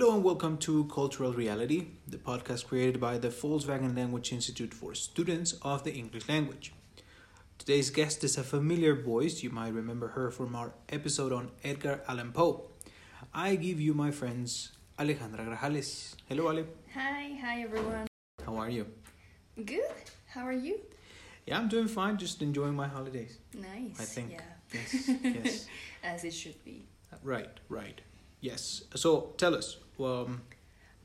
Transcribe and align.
Hello 0.00 0.14
and 0.14 0.24
welcome 0.24 0.56
to 0.56 0.84
Cultural 0.86 1.34
Reality, 1.34 1.88
the 2.08 2.16
podcast 2.16 2.68
created 2.68 2.98
by 2.98 3.18
the 3.18 3.28
Volkswagen 3.28 3.94
Language 3.94 4.32
Institute 4.32 4.72
for 4.72 4.94
students 4.94 5.52
of 5.60 5.84
the 5.84 5.92
English 5.92 6.26
language. 6.26 6.72
Today's 7.58 7.90
guest 7.90 8.24
is 8.24 8.38
a 8.38 8.42
familiar 8.42 8.94
voice. 8.94 9.42
You 9.42 9.50
might 9.50 9.74
remember 9.74 10.08
her 10.08 10.30
from 10.30 10.56
our 10.56 10.72
episode 10.88 11.34
on 11.34 11.50
Edgar 11.62 12.00
Allan 12.08 12.32
Poe. 12.32 12.70
I 13.34 13.56
give 13.56 13.78
you 13.78 13.92
my 13.92 14.10
friends 14.10 14.72
Alejandra 14.98 15.44
Grajales. 15.46 16.14
Hello, 16.26 16.50
Ale. 16.50 16.64
Hi, 16.94 17.38
hi 17.38 17.60
everyone. 17.60 18.06
How 18.46 18.56
are 18.56 18.70
you? 18.70 18.86
Good. 19.62 20.06
How 20.28 20.46
are 20.46 20.60
you? 20.68 20.80
Yeah, 21.44 21.58
I'm 21.58 21.68
doing 21.68 21.88
fine. 21.88 22.16
Just 22.16 22.40
enjoying 22.40 22.74
my 22.74 22.88
holidays. 22.88 23.36
Nice. 23.52 24.00
I 24.00 24.04
think. 24.04 24.30
Yeah. 24.30 24.40
Yes, 24.72 25.10
yes. 25.22 25.66
As 26.02 26.24
it 26.24 26.32
should 26.32 26.64
be. 26.64 26.86
Right, 27.22 27.60
right. 27.68 28.00
Yes. 28.40 28.82
So 28.94 29.34
tell 29.36 29.54
us, 29.54 29.76
um, 29.98 30.42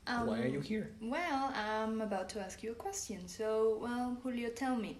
Um, 0.08 0.26
why 0.26 0.38
are 0.42 0.46
you 0.46 0.60
here? 0.60 0.90
Well, 1.00 1.52
I'm 1.54 2.00
about 2.00 2.28
to 2.30 2.40
ask 2.40 2.62
you 2.62 2.70
a 2.72 2.74
question. 2.74 3.26
So, 3.28 3.78
well, 3.82 4.16
Julio, 4.22 4.50
tell 4.50 4.76
me, 4.76 4.98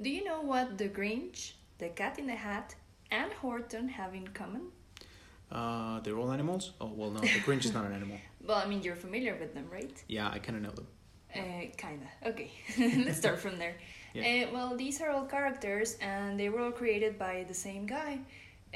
do 0.00 0.08
you 0.08 0.24
know 0.24 0.40
what 0.40 0.78
the 0.78 0.88
Grinch, 0.88 1.52
the 1.78 1.88
Cat 1.90 2.18
in 2.18 2.26
the 2.26 2.34
Hat, 2.36 2.74
and 3.10 3.30
Horton 3.34 3.88
have 3.88 4.14
in 4.14 4.26
common? 4.28 4.62
Uh, 5.52 6.00
they're 6.00 6.16
all 6.18 6.32
animals? 6.32 6.72
Oh, 6.80 6.90
well, 6.96 7.10
no, 7.10 7.20
the 7.20 7.40
Grinch 7.46 7.64
is 7.66 7.72
not 7.74 7.84
an 7.84 7.92
animal. 7.92 8.18
Well, 8.46 8.58
I 8.64 8.66
mean, 8.66 8.82
you're 8.84 8.94
familiar 8.96 9.34
with 9.40 9.54
them, 9.54 9.66
right? 9.72 9.96
Yeah, 10.06 10.30
I 10.30 10.38
kind 10.38 10.56
of 10.56 10.62
know 10.62 10.70
them. 10.70 10.86
Uh, 11.34 11.66
kinda. 11.76 12.06
Okay, 12.24 12.50
let's 13.04 13.18
start 13.18 13.40
from 13.40 13.58
there. 13.58 13.74
Yeah. 14.14 14.22
Uh, 14.46 14.52
well, 14.54 14.76
these 14.76 15.00
are 15.02 15.10
all 15.10 15.24
characters, 15.26 15.96
and 16.00 16.38
they 16.38 16.48
were 16.48 16.60
all 16.60 16.70
created 16.70 17.18
by 17.18 17.44
the 17.48 17.54
same 17.54 17.86
guy, 17.86 18.20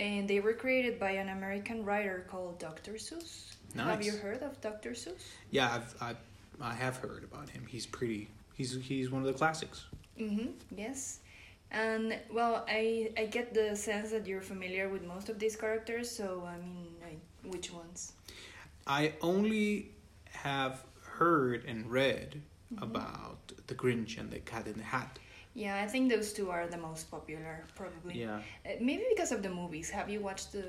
and 0.01 0.27
they 0.27 0.41
were 0.41 0.55
created 0.55 0.99
by 0.99 1.13
an 1.13 1.29
American 1.29 1.85
writer 1.85 2.25
called 2.31 2.59
Dr. 2.59 2.93
Seuss. 2.95 3.55
Nice. 3.75 3.87
Have 3.87 4.03
you 4.03 4.13
heard 4.13 4.43
of 4.43 4.61
Dr. 4.61 4.91
Seuss? 4.93 5.23
Yeah, 5.51 5.69
I've, 5.77 5.95
I, 6.01 6.71
I 6.71 6.75
have 6.75 6.97
heard 6.97 7.23
about 7.31 7.49
him. 7.51 7.65
He's 7.69 7.87
pretty. 7.87 8.29
He's 8.55 8.73
he's 8.91 9.11
one 9.11 9.23
of 9.23 9.29
the 9.29 9.39
classics. 9.43 9.85
Mm-hmm. 10.19 10.49
Yes. 10.77 11.21
And 11.71 12.19
well, 12.33 12.65
I 12.69 13.13
I 13.17 13.25
get 13.27 13.55
the 13.55 13.77
sense 13.77 14.11
that 14.11 14.27
you're 14.27 14.43
familiar 14.55 14.89
with 14.89 15.05
most 15.05 15.29
of 15.29 15.39
these 15.39 15.57
characters. 15.57 16.11
So 16.11 16.27
I 16.47 16.57
mean, 16.59 16.89
I, 17.11 17.13
which 17.49 17.73
ones? 17.73 18.13
I 18.87 19.13
only 19.23 19.91
have 20.33 20.83
heard 21.19 21.65
and 21.67 21.91
read 21.91 22.43
Mm-hmm. 22.73 22.85
about 22.85 23.41
the 23.67 23.75
Grinch 23.75 24.17
and 24.21 24.31
the 24.31 24.39
Cat 24.39 24.69
in 24.69 24.77
the 24.79 24.85
Hat. 24.85 25.19
Yeah, 25.55 25.83
I 25.83 25.87
think 25.87 26.11
those 26.11 26.33
two 26.33 26.51
are 26.51 26.67
the 26.67 26.79
most 26.79 27.11
popular, 27.11 27.65
probably. 27.75 28.21
Yeah, 28.21 28.41
Uh, 28.65 28.71
maybe 28.81 29.05
because 29.11 29.33
of 29.33 29.43
the 29.43 29.51
movies. 29.51 29.91
Have 29.91 30.09
you 30.09 30.21
watched 30.21 30.53
the 30.53 30.65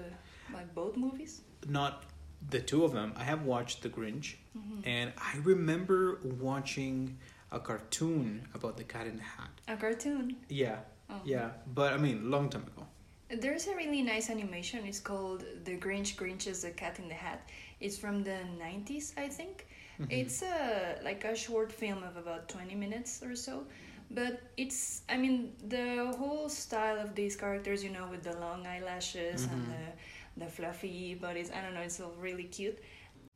like 0.54 0.74
both 0.74 0.98
movies? 0.98 1.42
not 1.68 2.04
the 2.50 2.60
two 2.60 2.84
of 2.84 2.92
them. 2.92 3.14
I 3.16 3.24
have 3.24 3.44
watched 3.46 3.84
the 3.84 3.90
Grinch, 3.90 4.36
Mm-hmm. 4.58 4.82
and 4.86 5.14
I 5.18 5.38
remember 5.44 6.20
watching 6.24 7.18
a 7.52 7.60
cartoon 7.60 8.48
about 8.56 8.78
the 8.78 8.84
Cat 8.84 9.06
in 9.08 9.18
the 9.18 9.24
Hat. 9.38 9.52
A 9.68 9.76
cartoon. 9.78 10.36
Yeah, 10.50 10.78
Oh. 11.10 11.22
yeah, 11.26 11.52
but 11.76 11.94
I 11.94 11.98
mean, 11.98 12.32
long 12.32 12.50
time 12.50 12.64
ago. 12.64 12.88
There's 13.30 13.68
a 13.68 13.76
really 13.76 14.02
nice 14.02 14.30
animation. 14.30 14.86
It's 14.86 15.00
called 15.00 15.44
The 15.64 15.78
Grinch 15.78 16.16
Grinches 16.16 16.62
the 16.64 16.72
Cat 16.72 17.00
in 17.00 17.08
the 17.08 17.14
Hat. 17.14 17.48
It's 17.80 17.98
from 17.98 18.24
the 18.24 18.40
90s, 18.60 19.14
I 19.18 19.28
think. 19.30 19.68
It's 20.10 20.42
a 20.42 20.98
like 21.04 21.24
a 21.26 21.36
short 21.36 21.72
film 21.72 22.02
of 22.04 22.18
about 22.18 22.50
20 22.50 22.74
minutes 22.76 23.22
or 23.24 23.36
so. 23.36 23.66
But 24.14 24.42
it's 24.58 25.04
I 25.08 25.18
mean 25.18 25.54
the 25.68 26.14
whole 26.18 26.50
style 26.50 27.00
of 27.00 27.16
these 27.16 27.36
characters, 27.36 27.84
you 27.84 27.90
know, 27.90 28.08
with 28.10 28.24
the 28.24 28.38
long 28.40 28.68
eyelashes 28.68 29.46
and 29.46 29.68
the 29.68 30.46
the 30.46 30.52
fluffy 30.52 31.16
bodies. 31.16 31.52
I 31.52 31.62
don't 31.62 31.74
know, 31.74 31.82
it's 31.82 32.00
all 32.00 32.14
really 32.20 32.44
cute. 32.44 32.80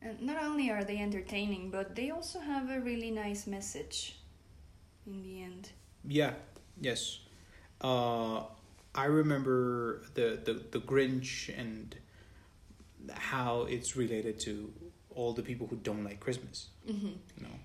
And 0.01 0.21
not 0.21 0.43
only 0.43 0.69
are 0.69 0.83
they 0.83 0.97
entertaining, 0.97 1.71
but 1.71 1.95
they 1.95 2.11
also 2.11 2.39
have 2.39 2.69
a 2.69 2.79
really 2.79 3.11
nice 3.11 3.47
message 3.47 4.17
in 5.07 5.23
the 5.23 5.43
end. 5.43 5.69
Yeah. 6.07 6.33
Yes. 6.79 7.19
Uh, 7.81 8.43
I 8.93 9.05
remember 9.05 10.03
the, 10.13 10.39
the 10.43 10.53
the 10.71 10.79
Grinch 10.79 11.49
and 11.57 11.95
how 13.11 13.63
it's 13.63 13.95
related 13.95 14.39
to 14.41 14.71
all 15.13 15.33
the 15.33 15.41
people 15.41 15.67
who 15.67 15.77
don't 15.77 16.03
like 16.03 16.19
Christmas. 16.19 16.69
Mm-hmm. 16.87 17.07
You 17.07 17.43
know, 17.43 17.55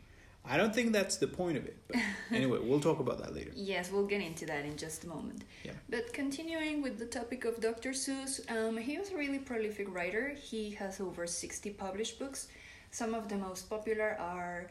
I 0.45 0.57
don't 0.57 0.75
think 0.75 0.93
that's 0.93 1.17
the 1.17 1.27
point 1.27 1.59
of 1.59 1.67
it. 1.67 1.77
But 1.87 1.97
anyway, 2.33 2.59
we'll 2.63 2.81
talk 2.81 2.99
about 2.99 3.19
that 3.19 3.35
later. 3.35 3.51
Yes, 3.55 3.91
we'll 3.91 4.07
get 4.07 4.21
into 4.21 4.47
that 4.47 4.65
in 4.65 4.77
just 4.77 5.05
a 5.05 5.09
moment. 5.09 5.45
Yeah. 5.65 5.73
But 5.89 6.13
continuing 6.13 6.83
with 6.83 6.99
the 6.99 7.07
topic 7.07 7.45
of 7.45 7.61
Dr. 7.61 7.91
Seuss, 7.91 8.41
um, 8.51 8.77
he 8.77 8.99
was 8.99 9.11
a 9.11 9.17
really 9.17 9.39
prolific 9.39 9.93
writer. 9.95 10.31
He 10.31 10.71
has 10.73 11.01
over 11.01 11.27
60 11.27 11.71
published 11.71 12.19
books. 12.19 12.49
Some 12.91 13.15
of 13.15 13.29
the 13.29 13.37
most 13.37 13.69
popular 13.69 14.17
are 14.19 14.71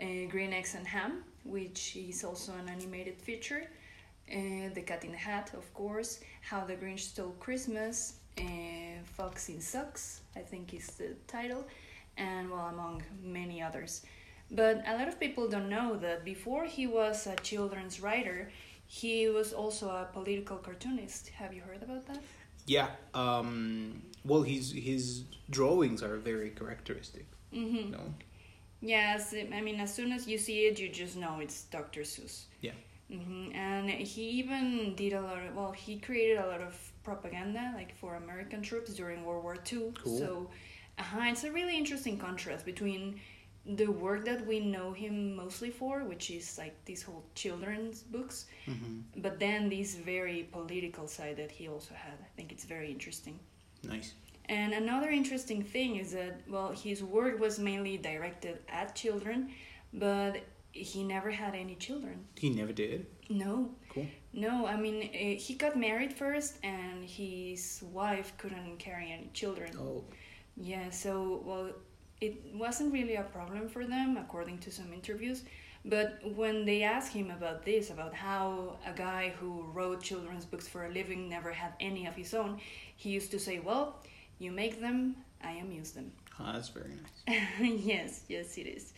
uh, 0.00 0.04
Green 0.30 0.52
Eggs 0.52 0.74
and 0.74 0.86
Ham, 0.86 1.24
which 1.44 1.96
is 1.96 2.24
also 2.24 2.52
an 2.52 2.68
animated 2.68 3.20
feature, 3.20 3.64
uh, 4.30 4.68
The 4.74 4.82
Cat 4.86 5.04
in 5.04 5.12
the 5.12 5.18
Hat, 5.18 5.50
of 5.54 5.72
course, 5.74 6.20
How 6.40 6.64
the 6.64 6.74
Grinch 6.76 7.00
Stole 7.00 7.34
Christmas, 7.40 8.14
uh, 8.38 8.42
Fox 9.16 9.48
in 9.48 9.60
Socks, 9.60 10.20
I 10.36 10.40
think 10.40 10.72
is 10.72 10.86
the 10.88 11.16
title, 11.26 11.66
and 12.16 12.50
well, 12.50 12.68
among 12.68 13.02
many 13.22 13.60
others. 13.60 14.02
But 14.50 14.82
a 14.86 14.96
lot 14.96 15.08
of 15.08 15.20
people 15.20 15.48
don't 15.48 15.68
know 15.68 15.96
that 15.96 16.24
before 16.24 16.64
he 16.64 16.86
was 16.86 17.26
a 17.26 17.36
children's 17.36 18.00
writer, 18.00 18.50
he 18.86 19.28
was 19.28 19.52
also 19.52 19.88
a 19.90 20.08
political 20.12 20.56
cartoonist. 20.56 21.28
Have 21.30 21.52
you 21.52 21.62
heard 21.62 21.82
about 21.82 22.06
that? 22.06 22.22
Yeah. 22.66 22.88
Um. 23.14 24.02
Well, 24.24 24.42
his 24.42 24.72
his 24.72 25.24
drawings 25.50 26.02
are 26.02 26.16
very 26.16 26.50
characteristic. 26.50 27.26
Mm-hmm. 27.54 27.90
No. 27.92 28.00
Yes, 28.80 29.34
I 29.34 29.60
mean, 29.60 29.80
as 29.80 29.92
soon 29.92 30.12
as 30.12 30.28
you 30.28 30.38
see 30.38 30.66
it, 30.66 30.78
you 30.78 30.88
just 30.88 31.16
know 31.16 31.40
it's 31.40 31.64
Dr. 31.64 32.02
Seuss. 32.02 32.44
Yeah. 32.60 32.74
hmm 33.10 33.50
And 33.54 33.90
he 33.90 34.22
even 34.40 34.94
did 34.94 35.12
a 35.14 35.20
lot 35.20 35.38
of, 35.44 35.54
well, 35.56 35.72
he 35.72 35.98
created 35.98 36.38
a 36.38 36.46
lot 36.46 36.60
of 36.60 36.74
propaganda, 37.02 37.72
like 37.74 37.94
for 37.96 38.14
American 38.16 38.62
troops 38.62 38.94
during 38.94 39.24
World 39.24 39.42
War 39.42 39.56
II. 39.72 39.92
Cool. 40.02 40.18
So, 40.18 40.50
uh 40.98 41.22
it's 41.32 41.44
a 41.44 41.52
really 41.52 41.76
interesting 41.76 42.18
contrast 42.18 42.64
between 42.64 43.20
the 43.76 43.86
work 43.86 44.24
that 44.24 44.46
we 44.46 44.60
know 44.60 44.92
him 44.92 45.36
mostly 45.36 45.70
for, 45.70 46.04
which 46.04 46.30
is 46.30 46.56
like 46.58 46.74
these 46.86 47.02
whole 47.02 47.24
children's 47.34 48.02
books, 48.02 48.46
Mm-hmm. 48.66 49.20
but 49.22 49.38
then 49.38 49.68
this 49.68 49.94
very 49.94 50.48
political 50.52 51.06
side 51.06 51.36
that 51.36 51.50
he 51.50 51.68
also 51.68 51.94
had. 51.94 52.14
I 52.22 52.28
think 52.36 52.52
it's 52.52 52.64
very 52.64 52.90
interesting. 52.90 53.38
Nice. 53.82 54.14
And 54.48 54.72
another 54.72 55.10
interesting 55.10 55.62
thing 55.62 55.96
is 55.96 56.12
that, 56.12 56.40
well, 56.48 56.72
his 56.72 57.02
work 57.04 57.38
was 57.38 57.58
mainly 57.58 57.98
directed 57.98 58.58
at 58.68 58.94
children, 58.94 59.50
but 59.92 60.38
he 60.72 61.02
never 61.04 61.30
had 61.30 61.54
any 61.54 61.74
children. 61.74 62.24
He 62.36 62.50
never 62.50 62.72
did. 62.72 63.06
No, 63.30 63.70
Cool. 63.90 64.06
no, 64.32 64.66
I 64.66 64.76
mean, 64.76 65.10
eh, 65.12 65.34
he 65.34 65.54
got 65.54 65.76
married 65.76 66.12
first, 66.14 66.56
and 66.62 67.04
his 67.04 67.82
wife 67.92 68.32
couldn't 68.38 68.78
carry 68.78 69.12
any 69.12 69.28
children. 69.34 69.70
Oh. 69.78 70.04
Yeah, 70.56 70.88
so, 70.90 71.42
well, 71.44 71.70
it 72.20 72.42
wasn't 72.54 72.92
really 72.92 73.16
a 73.16 73.22
problem 73.22 73.68
for 73.68 73.84
them, 73.86 74.16
according 74.16 74.58
to 74.58 74.70
some 74.70 74.92
interviews. 74.92 75.44
But 75.84 76.20
when 76.34 76.64
they 76.64 76.82
asked 76.82 77.12
him 77.12 77.30
about 77.30 77.64
this, 77.64 77.90
about 77.90 78.14
how 78.14 78.76
a 78.84 78.92
guy 78.92 79.32
who 79.38 79.62
wrote 79.72 80.02
children's 80.02 80.44
books 80.44 80.66
for 80.68 80.86
a 80.86 80.90
living 80.90 81.28
never 81.28 81.52
had 81.52 81.72
any 81.80 82.06
of 82.06 82.14
his 82.16 82.34
own, 82.34 82.60
he 82.96 83.10
used 83.10 83.30
to 83.30 83.38
say, 83.38 83.58
Well, 83.60 83.96
you 84.38 84.50
make 84.50 84.80
them, 84.80 85.16
I 85.42 85.52
amuse 85.52 85.92
them. 85.92 86.12
Ah, 86.38 86.52
that's 86.52 86.68
very 86.68 86.90
nice. 86.90 87.40
yes, 87.84 88.22
yes, 88.28 88.58
it 88.58 88.66
is. 88.66 88.92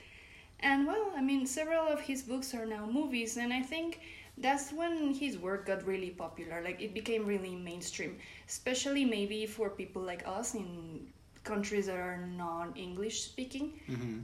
And 0.60 0.86
well, 0.86 1.12
I 1.16 1.20
mean, 1.22 1.46
several 1.46 1.86
of 1.86 2.00
his 2.00 2.22
books 2.22 2.54
are 2.54 2.66
now 2.66 2.86
movies, 2.86 3.36
and 3.36 3.52
I 3.52 3.62
think 3.62 4.00
that's 4.38 4.72
when 4.72 5.14
his 5.14 5.38
work 5.38 5.66
got 5.66 5.86
really 5.86 6.10
popular. 6.10 6.62
Like, 6.62 6.80
it 6.80 6.94
became 6.94 7.26
really 7.26 7.54
mainstream, 7.56 8.18
especially 8.48 9.04
maybe 9.04 9.46
for 9.46 9.70
people 9.70 10.02
like 10.02 10.22
us 10.26 10.54
in 10.54 11.08
countries 11.44 11.86
that 11.86 11.96
are 11.98 12.26
non 12.26 12.74
English 12.76 13.22
speaking. 13.22 13.80
Mm-hmm. 13.88 14.18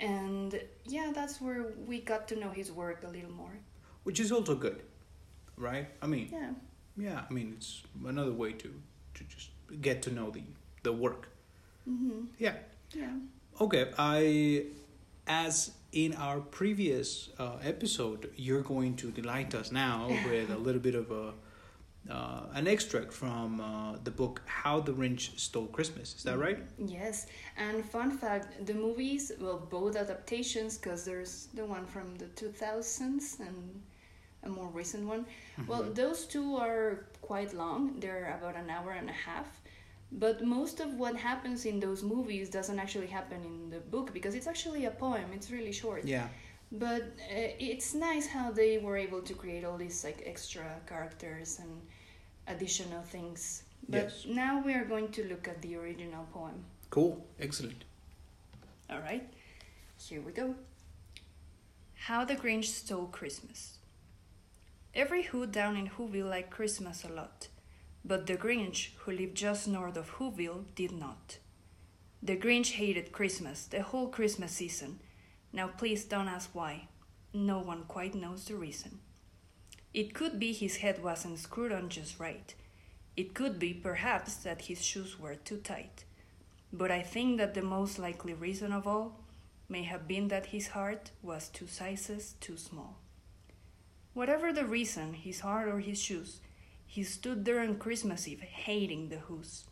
And 0.00 0.60
yeah, 0.86 1.12
that's 1.14 1.40
where 1.40 1.66
we 1.86 2.00
got 2.00 2.26
to 2.28 2.36
know 2.36 2.50
his 2.50 2.72
work 2.72 3.04
a 3.04 3.08
little 3.08 3.30
more. 3.30 3.52
Which 4.04 4.18
is 4.18 4.32
also 4.32 4.54
good, 4.56 4.82
right? 5.56 5.86
I 6.02 6.06
mean, 6.06 6.28
Yeah. 6.32 6.50
yeah. 6.96 7.20
I 7.28 7.32
mean, 7.32 7.54
it's 7.56 7.82
another 8.04 8.32
way 8.32 8.52
to 8.52 8.68
to 9.14 9.24
just 9.24 9.50
get 9.80 10.02
to 10.02 10.10
know 10.10 10.30
the 10.30 10.42
the 10.82 10.92
work. 10.92 11.28
Mm-hmm. 11.88 12.24
Yeah. 12.38 12.54
Yeah. 12.94 13.12
Okay. 13.60 13.92
I, 13.98 14.66
as 15.26 15.72
in 15.92 16.14
our 16.14 16.40
previous 16.40 17.28
uh, 17.38 17.56
episode, 17.62 18.30
you're 18.36 18.62
going 18.62 18.96
to 18.96 19.10
delight 19.10 19.54
us 19.54 19.70
now 19.70 20.08
with 20.28 20.50
a 20.50 20.56
little 20.58 20.80
bit 20.80 20.94
of 20.94 21.10
a 21.10 21.32
uh, 22.10 22.46
an 22.54 22.66
extract 22.66 23.12
from 23.12 23.60
uh, 23.60 23.96
the 24.04 24.10
book 24.10 24.42
"How 24.46 24.80
the 24.80 24.92
Grinch 24.92 25.38
Stole 25.38 25.66
Christmas." 25.66 26.14
Is 26.16 26.22
that 26.24 26.38
right? 26.38 26.58
Yes, 26.78 27.26
and 27.56 27.84
fun 27.84 28.10
fact 28.10 28.66
the 28.66 28.74
movies, 28.74 29.32
well, 29.40 29.66
both 29.70 29.96
adaptations, 29.96 30.78
because 30.78 31.04
there's 31.04 31.48
the 31.54 31.64
one 31.64 31.86
from 31.86 32.16
the 32.16 32.26
2000s 32.26 33.40
and 33.40 33.82
a 34.44 34.48
more 34.48 34.68
recent 34.68 35.06
one. 35.06 35.24
Well, 35.68 35.84
those 35.84 36.24
two 36.24 36.56
are 36.56 37.06
quite 37.20 37.54
long, 37.54 38.00
they're 38.00 38.36
about 38.38 38.56
an 38.56 38.68
hour 38.70 38.92
and 38.92 39.08
a 39.08 39.12
half. 39.12 39.60
But 40.10 40.44
most 40.44 40.80
of 40.80 40.94
what 40.94 41.16
happens 41.16 41.64
in 41.64 41.80
those 41.80 42.02
movies 42.02 42.50
doesn't 42.50 42.78
actually 42.78 43.06
happen 43.06 43.42
in 43.44 43.70
the 43.70 43.78
book 43.78 44.12
because 44.12 44.34
it's 44.34 44.46
actually 44.46 44.84
a 44.84 44.90
poem. 44.90 45.24
It's 45.32 45.50
really 45.50 45.72
short. 45.72 46.04
Yeah. 46.04 46.28
But 46.72 47.02
uh, 47.02 47.52
it's 47.58 47.92
nice 47.94 48.26
how 48.26 48.50
they 48.50 48.78
were 48.78 48.96
able 48.96 49.20
to 49.22 49.34
create 49.34 49.64
all 49.64 49.76
these 49.76 50.02
like 50.04 50.22
extra 50.24 50.64
characters 50.86 51.58
and 51.60 51.82
additional 52.48 53.02
things. 53.02 53.62
But 53.88 54.04
Yes. 54.04 54.26
now 54.26 54.62
we 54.64 54.72
are 54.74 54.84
going 54.84 55.08
to 55.12 55.24
look 55.28 55.48
at 55.48 55.60
the 55.60 55.76
original 55.76 56.26
poem. 56.32 56.64
Cool. 56.90 57.24
Excellent. 57.38 57.84
All 58.88 59.00
right, 59.00 59.28
here 59.98 60.20
we 60.20 60.32
go. 60.32 60.54
How 62.06 62.24
the 62.24 62.36
Grinch 62.36 62.64
Stole 62.66 63.06
Christmas. 63.06 63.78
Every 64.94 65.22
Who 65.24 65.46
down 65.46 65.76
in 65.76 65.88
Whoville 65.88 66.28
liked 66.28 66.50
Christmas 66.50 67.04
a 67.04 67.08
lot, 67.08 67.48
but 68.04 68.26
the 68.26 68.36
Grinch, 68.36 68.90
who 68.98 69.12
lived 69.12 69.36
just 69.36 69.66
north 69.68 69.96
of 69.96 70.10
Whoville, 70.16 70.64
did 70.74 70.92
not. 70.92 71.38
The 72.22 72.36
Grinch 72.36 72.72
hated 72.72 73.12
Christmas, 73.12 73.66
the 73.66 73.82
whole 73.82 74.08
Christmas 74.08 74.52
season. 74.52 75.00
Now, 75.52 75.68
please 75.68 76.04
don't 76.04 76.28
ask 76.28 76.50
why. 76.54 76.88
No 77.34 77.58
one 77.58 77.84
quite 77.84 78.14
knows 78.14 78.46
the 78.46 78.56
reason. 78.56 79.00
It 79.92 80.14
could 80.14 80.38
be 80.38 80.52
his 80.52 80.76
head 80.78 81.02
wasn't 81.02 81.38
screwed 81.38 81.72
on 81.72 81.90
just 81.90 82.18
right. 82.18 82.54
It 83.16 83.34
could 83.34 83.58
be, 83.58 83.74
perhaps, 83.74 84.36
that 84.36 84.62
his 84.62 84.82
shoes 84.82 85.20
were 85.20 85.34
too 85.34 85.58
tight. 85.58 86.04
But 86.72 86.90
I 86.90 87.02
think 87.02 87.36
that 87.36 87.52
the 87.52 87.60
most 87.60 87.98
likely 87.98 88.32
reason 88.32 88.72
of 88.72 88.86
all 88.86 89.20
may 89.68 89.82
have 89.82 90.08
been 90.08 90.28
that 90.28 90.46
his 90.46 90.68
heart 90.68 91.10
was 91.22 91.48
two 91.48 91.66
sizes 91.66 92.34
too 92.40 92.56
small. 92.56 92.96
Whatever 94.14 94.52
the 94.52 94.64
reason, 94.64 95.12
his 95.12 95.40
heart 95.40 95.68
or 95.68 95.80
his 95.80 96.00
shoes, 96.00 96.40
he 96.86 97.02
stood 97.02 97.44
there 97.44 97.60
on 97.60 97.76
Christmas 97.76 98.26
Eve 98.26 98.40
hating 98.40 99.08
the 99.08 99.16
Who's, 99.16 99.64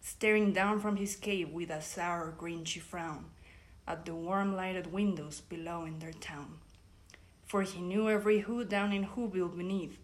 staring 0.00 0.52
down 0.52 0.80
from 0.80 0.96
his 0.96 1.16
cave 1.16 1.50
with 1.50 1.70
a 1.70 1.80
sour, 1.80 2.34
grinchy 2.38 2.80
frown 2.80 3.26
at 3.86 4.04
the 4.04 4.14
warm 4.14 4.54
lighted 4.56 4.92
windows 4.92 5.40
below 5.40 5.84
in 5.84 5.98
their 5.98 6.12
town. 6.12 6.58
For 7.44 7.62
he 7.62 7.80
knew 7.80 8.10
every 8.10 8.40
Who 8.40 8.64
down 8.64 8.92
in 8.92 9.06
Whoville 9.06 9.56
beneath 9.56 9.98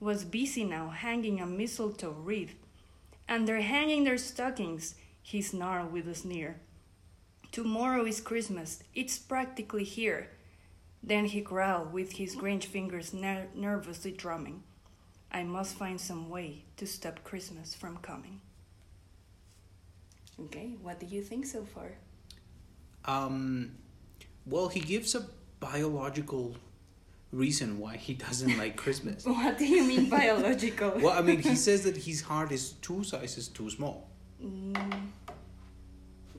was 0.00 0.24
busy 0.24 0.64
now 0.64 0.88
hanging 0.88 1.40
a 1.40 1.46
mistletoe 1.46 2.10
wreath, 2.10 2.54
and 3.28 3.46
they're 3.46 3.62
hanging 3.62 4.04
their 4.04 4.18
stockings 4.18 4.94
he 5.22 5.42
snarled 5.42 5.92
with 5.92 6.06
a 6.08 6.14
sneer. 6.14 6.60
Tomorrow 7.52 8.04
is 8.04 8.20
Christmas, 8.20 8.82
it's 8.94 9.18
practically 9.18 9.84
here. 9.84 10.30
Then 11.02 11.26
he 11.26 11.40
growled 11.40 11.92
with 11.92 12.12
his 12.12 12.36
Grinch 12.36 12.64
fingers 12.64 13.14
ner- 13.14 13.48
nervously 13.54 14.12
drumming. 14.12 14.62
I 15.30 15.42
must 15.42 15.76
find 15.76 16.00
some 16.00 16.28
way 16.28 16.64
to 16.76 16.86
stop 16.86 17.24
Christmas 17.24 17.74
from 17.74 17.98
coming. 17.98 18.40
Okay, 20.38 20.74
what 20.82 21.00
do 21.00 21.06
you 21.06 21.22
think 21.22 21.46
so 21.46 21.64
far? 21.64 21.92
Um, 23.06 23.72
well, 24.46 24.68
he 24.68 24.80
gives 24.80 25.14
a 25.14 25.26
biological 25.60 26.56
reason 27.32 27.78
why 27.78 27.96
he 27.96 28.14
doesn't 28.14 28.56
like 28.58 28.76
Christmas. 28.76 29.24
What 29.26 29.58
do 29.58 29.66
you 29.66 29.84
mean 29.84 30.08
biological? 30.08 30.92
well, 31.02 31.16
I 31.18 31.22
mean, 31.22 31.40
he 31.40 31.54
says 31.56 31.82
that 31.84 31.96
his 31.96 32.22
heart 32.22 32.52
is 32.52 32.72
two 32.82 33.04
sizes 33.04 33.48
too 33.48 33.70
small. 33.70 34.08
Mm, 34.42 34.76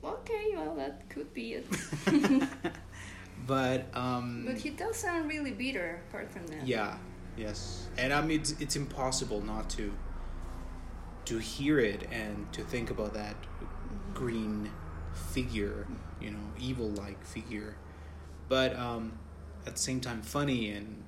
okay, 0.04 0.52
well, 0.54 0.74
that 0.76 1.08
could 1.08 1.32
be 1.34 1.54
it. 1.54 1.66
But 3.46 3.86
um, 3.94 4.44
But 4.46 4.58
he 4.58 4.70
does 4.70 4.96
sound 4.96 5.26
really 5.28 5.52
bitter, 5.52 6.02
apart 6.08 6.30
from 6.30 6.46
that. 6.48 6.66
yeah, 6.66 6.98
yes, 7.36 7.86
and 7.96 8.12
I 8.12 8.20
mean, 8.20 8.40
it's, 8.40 8.52
it's 8.60 8.76
impossible 8.76 9.40
not 9.40 9.70
to 9.70 9.92
to 11.26 11.38
hear 11.38 11.78
it 11.78 12.06
and 12.12 12.50
to 12.52 12.62
think 12.62 12.90
about 12.90 13.14
that 13.14 13.36
green 14.12 14.70
figure, 15.32 15.86
you 16.20 16.30
know, 16.30 16.38
evil-like 16.58 17.24
figure, 17.24 17.76
but 18.48 18.76
um, 18.76 19.12
at 19.66 19.74
the 19.74 19.80
same 19.80 20.00
time 20.00 20.22
funny 20.22 20.70
and 20.70 21.02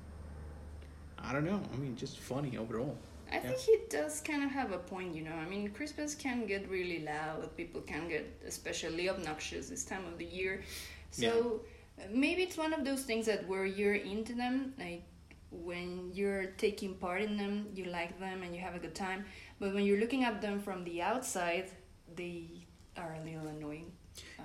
I 1.17 1.33
don't 1.33 1.45
know. 1.45 1.61
I 1.73 1.77
mean, 1.77 1.95
just 1.95 2.19
funny 2.19 2.57
overall. 2.57 2.97
I 3.31 3.39
think 3.39 3.57
he 3.59 3.77
does 3.89 4.19
kind 4.19 4.43
of 4.43 4.51
have 4.51 4.71
a 4.73 4.77
point, 4.77 5.15
you 5.15 5.23
know. 5.23 5.33
I 5.33 5.47
mean, 5.47 5.69
Christmas 5.69 6.15
can 6.15 6.45
get 6.45 6.69
really 6.69 6.99
loud. 6.99 7.55
People 7.55 7.79
can 7.81 8.09
get 8.09 8.25
especially 8.45 9.09
obnoxious 9.09 9.69
this 9.69 9.85
time 9.85 10.05
of 10.05 10.17
the 10.17 10.25
year. 10.25 10.63
So 11.11 11.61
uh, 11.97 12.03
maybe 12.11 12.43
it's 12.43 12.57
one 12.57 12.73
of 12.73 12.83
those 12.83 13.03
things 13.03 13.25
that 13.27 13.47
where 13.47 13.65
you're 13.65 13.95
into 13.95 14.33
them, 14.33 14.73
like 14.77 15.03
when 15.51 16.11
you're 16.13 16.47
taking 16.57 16.95
part 16.95 17.21
in 17.21 17.37
them, 17.37 17.67
you 17.73 17.85
like 17.85 18.19
them 18.19 18.43
and 18.43 18.53
you 18.53 18.61
have 18.61 18.75
a 18.75 18.79
good 18.79 18.95
time. 18.95 19.23
But 19.59 19.73
when 19.73 19.85
you're 19.85 19.99
looking 19.99 20.23
at 20.23 20.41
them 20.41 20.59
from 20.59 20.83
the 20.83 21.01
outside, 21.01 21.69
they 22.15 22.65
are 22.97 23.17
a 23.21 23.23
little 23.23 23.47
annoying. 23.47 23.91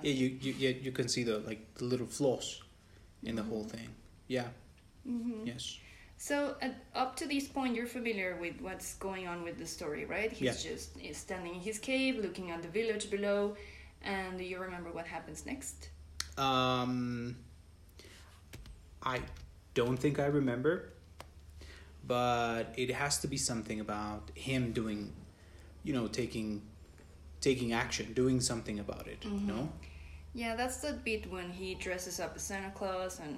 Yeah, 0.01 0.11
you 0.11 0.27
you 0.41 0.53
yeah, 0.57 0.69
you 0.81 0.91
can 0.91 1.07
see 1.07 1.23
the 1.23 1.39
like 1.39 1.75
the 1.75 1.85
little 1.85 2.07
flaws 2.07 2.61
in 3.23 3.35
the 3.35 3.43
whole 3.43 3.63
thing. 3.63 3.89
Yeah. 4.27 4.47
hmm 5.05 5.45
Yes. 5.45 5.77
So 6.17 6.55
up 6.95 7.15
to 7.17 7.27
this 7.27 7.47
point, 7.47 7.75
you're 7.75 7.87
familiar 7.87 8.37
with 8.39 8.61
what's 8.61 8.95
going 8.95 9.27
on 9.27 9.43
with 9.43 9.57
the 9.57 9.65
story, 9.67 10.05
right? 10.05 10.31
He's 10.31 10.63
Yeah. 10.65 10.71
just 10.71 10.97
he's 10.97 11.17
standing 11.17 11.55
in 11.55 11.61
his 11.61 11.79
cave, 11.79 12.17
looking 12.17 12.51
at 12.51 12.61
the 12.61 12.67
village 12.69 13.09
below, 13.09 13.55
and 14.01 14.37
do 14.37 14.43
you 14.43 14.59
remember 14.59 14.91
what 14.91 15.07
happens 15.07 15.45
next? 15.45 15.89
Um, 16.37 17.35
I 19.03 19.21
don't 19.73 19.97
think 19.97 20.19
I 20.19 20.25
remember, 20.25 20.93
but 22.05 22.73
it 22.77 22.91
has 22.91 23.19
to 23.19 23.27
be 23.27 23.37
something 23.37 23.79
about 23.79 24.31
him 24.35 24.71
doing, 24.71 25.13
you 25.83 25.93
know, 25.93 26.07
taking, 26.07 26.61
taking 27.47 27.71
action, 27.73 28.05
doing 28.13 28.39
something 28.41 28.77
about 28.79 29.05
it. 29.07 29.21
No, 29.51 29.69
Yeah, 30.33 30.55
that's 30.55 30.77
the 30.85 30.93
bit 30.93 31.31
when 31.31 31.49
he 31.59 31.75
dresses 31.85 32.19
up 32.19 32.31
as 32.35 32.43
Santa 32.43 32.71
Claus, 32.79 33.19
and 33.23 33.35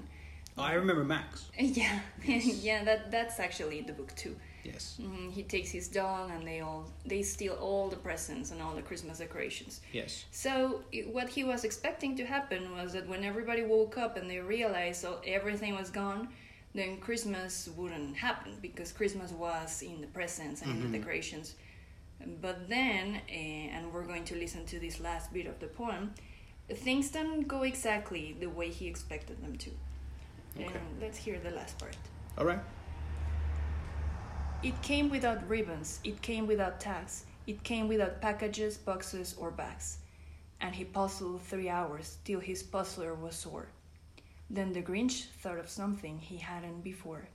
oh, 0.58 0.64
I 0.72 0.74
remember 0.82 1.04
Max. 1.04 1.46
yeah, 1.82 2.00
yeah, 2.70 2.84
that 2.88 3.12
that's 3.16 3.40
actually 3.40 3.78
in 3.82 3.86
the 3.86 3.94
book 3.94 4.12
too. 4.24 4.36
Yes, 4.72 4.84
hmm 5.02 5.30
He 5.38 5.44
takes 5.56 5.72
his 5.78 5.88
dog, 6.02 6.32
and 6.36 6.44
they 6.50 6.60
all 6.68 6.84
they 7.12 7.22
steal 7.36 7.56
all 7.68 7.86
the 7.96 8.02
presents 8.08 8.52
and 8.52 8.60
all 8.64 8.74
the 8.80 8.86
Christmas 8.90 9.20
decorations. 9.20 9.74
yes, 10.00 10.26
So 10.32 10.50
what 11.18 11.28
he 11.36 11.44
was 11.52 11.62
expecting 11.70 12.12
to 12.18 12.26
happen 12.36 12.62
was 12.78 12.88
that 12.96 13.06
when 13.12 13.24
everybody 13.32 13.64
woke 13.76 13.96
up 14.06 14.18
and 14.18 14.26
they 14.32 14.40
realized 14.58 15.06
oh, 15.10 15.18
everything 15.38 15.74
was 15.82 15.90
gone, 16.04 16.22
then 16.80 16.92
Christmas 17.08 17.70
wouldn't 17.78 18.16
happen 18.28 18.52
because 18.68 18.92
Christmas 19.00 19.32
was 19.32 19.82
in 19.92 19.98
the 20.02 20.12
presents 20.20 20.62
and 20.62 20.72
in 20.72 20.80
the 20.92 20.98
decorations. 20.98 21.56
But 22.42 22.68
then, 22.70 23.22
uh, 23.30 23.76
and 23.76 23.94
we're 23.94 24.06
going 24.06 24.26
to 24.26 24.36
listen 24.36 24.66
to 24.66 24.80
this 24.80 25.00
last 25.00 25.34
bit 25.34 25.48
of 25.48 25.60
the 25.60 25.68
poem, 25.68 26.14
things 26.70 27.10
don't 27.12 27.48
go 27.48 27.64
exactly 27.64 28.36
the 28.40 28.48
way 28.48 28.70
he 28.70 28.88
expected 28.88 29.42
them 29.42 29.56
to. 29.58 29.72
Okay. 30.58 30.66
And 30.66 31.02
let's 31.02 31.18
hear 31.18 31.40
the 31.40 31.52
last 31.52 31.78
part. 31.78 31.96
all 32.38 32.46
right. 32.46 32.60
It 34.62 34.82
came 34.82 35.10
without 35.10 35.48
ribbons, 35.48 36.02
it 36.04 36.22
came 36.22 36.46
without 36.46 36.82
tags, 36.82 37.26
it 37.48 37.64
came 37.64 37.88
without 37.88 38.22
packages, 38.22 38.78
boxes, 38.78 39.34
or 39.38 39.52
bags. 39.52 40.00
And 40.60 40.76
he 40.76 40.84
puzzled 40.84 41.42
three 41.42 41.70
hours 41.70 42.18
till 42.26 42.42
his 42.42 42.62
puzzler 42.62 43.16
was 43.16 43.36
sore. 43.36 43.70
Then 44.50 44.74
the 44.74 44.82
Grinch 44.82 45.28
thought 45.42 45.60
of 45.60 45.70
something 45.70 46.20
he 46.20 46.38
hadn't 46.38 46.84
before. 46.84 47.30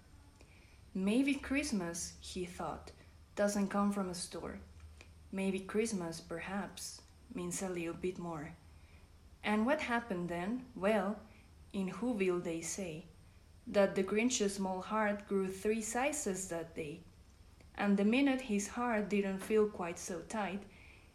Maybe 0.93 1.35
Christmas, 1.35 2.13
he 2.21 2.45
thought, 2.45 2.91
doesn't 3.37 3.69
come 3.69 3.91
from 3.91 4.11
a 4.11 4.15
store. 4.15 4.59
Maybe 5.35 5.59
Christmas, 5.59 6.21
perhaps, 6.21 7.01
means 7.35 7.61
a 7.61 7.69
little 7.69 7.95
bit 7.95 8.21
more. 8.21 8.53
And 9.43 9.67
what 9.67 9.81
happened 9.81 10.29
then? 10.29 10.65
Well, 10.77 11.19
in 11.73 11.91
Whoville 11.91 12.45
they 12.45 12.61
say 12.61 13.07
that 13.67 13.97
the 13.97 14.05
Grinch's 14.05 14.55
small 14.55 14.81
heart 14.81 15.27
grew 15.27 15.49
three 15.49 15.83
sizes 15.83 16.47
that 16.51 16.77
day. 16.77 17.01
And 17.75 17.97
the 17.97 18.05
minute 18.05 18.43
his 18.43 18.69
heart 18.69 19.09
didn't 19.09 19.41
feel 19.41 19.67
quite 19.67 19.99
so 19.99 20.21
tight, 20.29 20.63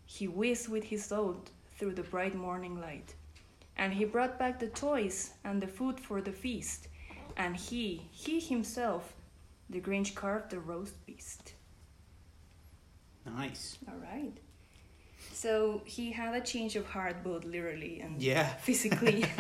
he 0.06 0.28
whizzed 0.28 0.68
with 0.68 0.84
his 0.84 1.10
load 1.10 1.50
through 1.78 1.94
the 1.94 2.04
bright 2.04 2.36
morning 2.36 2.82
light. 2.82 3.16
And 3.78 3.94
he 3.94 4.04
brought 4.04 4.38
back 4.38 4.60
the 4.60 4.68
toys 4.68 5.32
and 5.46 5.62
the 5.62 5.68
food 5.68 5.98
for 5.98 6.20
the 6.20 6.34
feast. 6.34 6.90
And 7.38 7.56
he, 7.56 8.10
he 8.12 8.42
himself, 8.42 9.14
the 9.70 9.80
Grinch 9.80 10.14
carved 10.14 10.50
the 10.50 10.60
roast 10.60 11.06
beast. 11.06 11.54
Nice. 13.26 13.78
All 13.88 13.98
right. 13.98 14.34
So 15.34 15.82
he 15.86 16.12
had 16.12 16.34
a 16.36 16.42
change 16.42 16.76
of 16.76 16.86
heart, 16.88 17.24
both 17.24 17.46
literally 17.46 18.02
and 18.02 18.22
Yeah. 18.22 18.48
physically. 18.68 19.26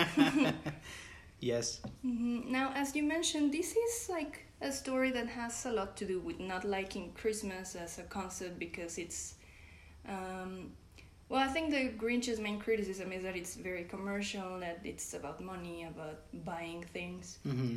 Yes. 1.41 1.79
Mhm. 2.05 2.47
Now, 2.49 2.73
as 2.75 2.95
you 2.95 3.03
mentioned, 3.03 3.53
this 3.53 3.75
is 3.75 4.09
like 4.09 4.45
a 4.61 4.71
story 4.71 5.11
that 5.11 5.27
has 5.29 5.65
a 5.65 5.71
lot 5.71 5.95
to 5.97 6.05
do 6.05 6.19
with 6.19 6.39
not 6.39 6.65
liking 6.65 7.13
Christmas 7.13 7.75
as 7.75 7.97
a 7.99 8.03
concept 8.03 8.59
because 8.59 8.97
it's. 8.97 9.35
Um, 10.07 10.71
well, 11.29 11.41
I 11.41 11.47
think 11.47 11.71
the 11.71 11.89
Grinch's 11.97 12.39
main 12.39 12.59
criticism 12.59 13.11
is 13.11 13.23
that 13.23 13.35
it's 13.37 13.55
very 13.55 13.83
commercial, 13.85 14.59
that 14.59 14.79
it's 14.83 15.13
about 15.13 15.39
money, 15.41 15.83
about 15.85 16.19
buying 16.43 16.83
things. 16.91 17.37
Mm-hmm. 17.47 17.75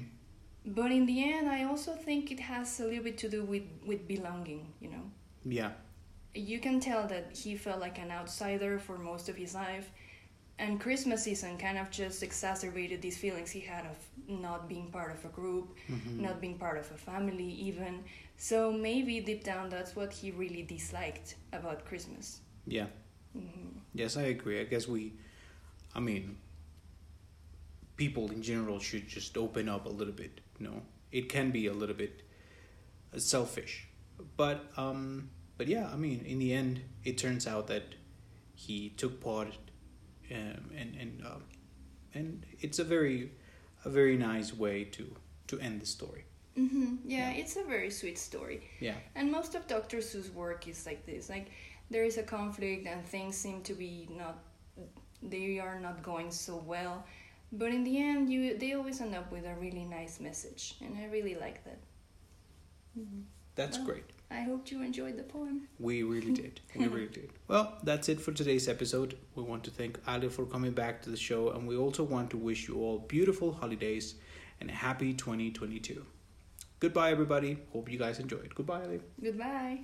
But 0.67 0.91
in 0.91 1.07
the 1.07 1.23
end, 1.33 1.49
I 1.49 1.65
also 1.65 1.93
think 1.95 2.31
it 2.33 2.41
has 2.41 2.81
a 2.81 2.85
little 2.87 3.05
bit 3.05 3.19
to 3.19 3.29
do 3.29 3.45
with, 3.45 3.65
with 3.87 4.09
belonging, 4.09 4.73
you 4.81 4.91
know? 4.91 5.05
Yeah. 5.45 5.73
You 6.35 6.59
can 6.61 6.81
tell 6.81 7.07
that 7.09 7.37
he 7.37 7.57
felt 7.57 7.81
like 7.81 7.99
an 7.99 8.11
outsider 8.11 8.79
for 8.79 8.99
most 8.99 9.29
of 9.29 9.37
his 9.37 9.55
life. 9.55 9.91
And 10.59 10.81
Christmas 10.81 11.25
season 11.25 11.59
kind 11.59 11.79
of 11.79 11.91
just 11.91 12.23
exacerbated 12.23 13.03
these 13.03 13.19
feelings 13.19 13.51
he 13.51 13.61
had 13.61 13.85
of 13.87 13.97
not 14.29 14.69
being 14.69 14.91
part 14.91 15.13
of 15.13 15.25
a 15.25 15.29
group, 15.29 15.77
Mm-hmm. 15.91 16.23
not 16.23 16.41
being 16.41 16.59
part 16.59 16.79
of 16.79 16.91
a 16.93 16.97
family, 16.97 17.45
even. 17.69 18.05
So 18.37 18.71
maybe 18.73 19.21
deep 19.21 19.45
down, 19.45 19.71
that's 19.71 19.97
what 19.97 20.13
he 20.13 20.31
really 20.31 20.63
disliked 20.63 21.37
about 21.53 21.85
Christmas. 21.85 22.41
Yeah. 22.67 22.87
hmm 23.35 23.79
Yes, 23.95 24.17
I 24.17 24.23
agree. 24.23 24.61
I 24.61 24.65
guess 24.65 24.87
we, 24.89 25.15
I 25.95 26.01
mean, 26.01 26.37
people 27.97 28.31
in 28.31 28.43
general 28.43 28.79
should 28.79 29.09
just 29.09 29.37
open 29.37 29.69
up 29.69 29.87
a 29.87 29.89
little 29.89 30.13
bit. 30.15 30.41
You 30.59 30.67
know, 30.69 30.83
it 31.11 31.29
can 31.29 31.51
be 31.51 31.67
a 31.67 31.73
little 31.73 31.95
bit 31.95 32.23
selfish, 33.17 33.89
but 34.37 34.65
um, 34.77 35.31
but 35.63 35.69
yeah, 35.69 35.89
I 35.93 35.97
mean, 35.97 36.25
in 36.27 36.39
the 36.41 36.53
end, 36.53 36.81
it 37.05 37.19
turns 37.19 37.47
out 37.47 37.69
that 37.69 37.95
he 38.55 38.89
took 38.97 39.21
part, 39.21 39.55
um, 40.33 40.71
and 40.81 40.97
and 41.01 41.23
um, 41.25 41.43
and 42.15 42.45
it's 42.61 42.81
a 42.81 42.85
very, 42.85 43.31
a 43.85 43.91
very 43.91 44.17
nice 44.17 44.53
way 44.53 44.85
to 44.97 45.05
to 45.47 45.61
end 45.61 45.81
the 45.81 45.87
story. 45.87 46.25
hmm 46.57 46.97
Yeah, 47.05 47.31
Yeah. 47.31 47.41
it's 47.41 47.57
a 47.57 47.63
very 47.75 47.91
sweet 47.91 48.19
story. 48.19 48.59
Yeah. 48.81 48.97
And 49.15 49.31
most 49.31 49.55
of 49.55 49.67
Dr. 49.69 49.99
Seuss' 50.03 50.33
work 50.35 50.67
is 50.69 50.85
like 50.87 51.07
this. 51.07 51.29
Like 51.31 51.47
there 51.91 52.05
is 52.05 52.19
a 52.19 52.23
conflict 52.23 52.87
and 52.87 53.05
things 53.07 53.37
seem 53.37 53.63
to 53.63 53.75
be 53.75 54.09
not 54.11 54.37
they 55.23 55.61
are 55.61 55.79
not 55.81 56.03
going 56.03 56.31
so 56.33 56.57
well. 56.67 57.05
But 57.53 57.71
in 57.71 57.85
the 57.85 57.97
end 58.11 58.29
you 58.33 58.59
they 58.59 58.75
always 58.75 59.01
end 59.01 59.15
up 59.15 59.31
with 59.33 59.45
a 59.47 59.55
really 59.65 59.85
nice 59.85 60.21
message 60.21 60.75
and 60.85 60.97
I 60.99 61.07
really 61.17 61.37
like 61.45 61.63
that. 61.65 61.79
Mhm. 62.99 63.25
That's 63.55 63.79
Well, 63.79 63.87
great. 63.87 64.05
I 64.33 64.41
hope 64.43 64.71
you 64.71 64.83
enjoyed 64.83 65.17
the 65.19 65.23
poem. 65.23 65.69
We 65.79 66.03
really 66.03 66.33
did. 66.43 66.61
We 66.75 66.87
really 66.89 67.09
did. 67.09 67.31
Well, 67.49 67.79
that's 67.83 68.09
it 68.09 68.21
for 68.21 68.33
today's 68.33 68.69
episode. 68.69 69.17
We 69.35 69.43
want 69.43 69.65
to 69.65 69.71
thank 69.71 69.99
Ali 70.07 70.29
for 70.29 70.47
coming 70.47 70.73
back 70.73 71.03
to 71.03 71.11
the 71.11 71.17
show, 71.17 71.51
and 71.51 71.67
we 71.69 71.77
also 71.77 72.03
want 72.03 72.31
to 72.31 72.39
wish 72.39 72.69
you 72.69 72.77
all 72.77 72.99
beautiful 73.01 73.53
holidays 73.53 74.15
and 74.61 74.71
a 74.71 74.73
happy 74.73 75.13
2022. 75.13 76.05
Goodbye, 76.81 77.11
everybody. 77.11 77.59
Hope 77.73 77.91
you 77.91 77.99
guys 77.99 78.19
enjoyed. 78.19 78.55
Goodbye, 78.55 78.83
Ali. 78.85 79.01
Goodbye. 79.23 79.81